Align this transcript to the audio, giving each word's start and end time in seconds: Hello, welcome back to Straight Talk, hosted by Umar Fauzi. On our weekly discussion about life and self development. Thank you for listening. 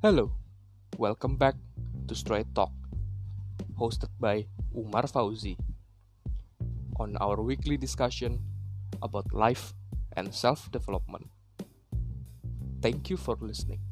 Hello, 0.00 0.32
welcome 0.96 1.36
back 1.36 1.56
to 2.08 2.14
Straight 2.14 2.48
Talk, 2.54 2.72
hosted 3.76 4.08
by 4.18 4.48
Umar 4.72 5.04
Fauzi. 5.04 5.60
On 6.96 7.20
our 7.20 7.36
weekly 7.44 7.76
discussion 7.76 8.40
about 9.02 9.28
life 9.34 9.74
and 10.16 10.32
self 10.32 10.72
development. 10.72 11.28
Thank 12.80 13.10
you 13.10 13.18
for 13.18 13.36
listening. 13.44 13.84